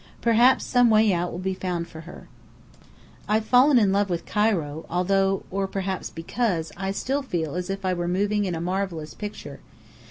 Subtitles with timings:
[0.19, 2.27] Perhaps some way out will be found for her.
[3.29, 7.85] I've fallen in love with Cairo, although or perhaps because I still feel as if
[7.85, 9.59] I were moving in a marvellous picture.